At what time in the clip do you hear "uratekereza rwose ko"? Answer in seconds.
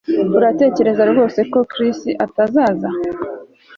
0.37-1.59